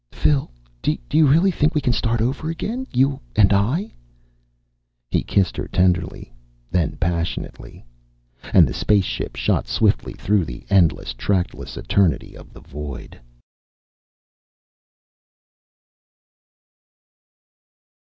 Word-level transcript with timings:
"Phil... 0.11 0.49
do 0.81 0.97
you 1.11 1.27
really 1.27 1.51
think 1.51 1.75
we 1.75 1.79
can 1.79 1.93
start 1.93 2.21
over 2.21 2.49
again 2.49 2.87
you 2.91 3.19
and 3.35 3.53
I?" 3.53 3.93
He 5.11 5.21
kissed 5.21 5.55
her 5.57 5.67
tenderly, 5.67 6.33
then 6.71 6.97
passionately. 6.99 7.85
And 8.51 8.65
the 8.67 8.73
spaceship 8.73 9.35
shot 9.35 9.67
swiftly 9.67 10.13
through 10.13 10.45
the 10.45 10.65
endless, 10.71 11.13
trackless 11.13 11.77
eternity 11.77 12.35
of 12.35 12.51
the 12.51 12.61
void.... 12.61 13.21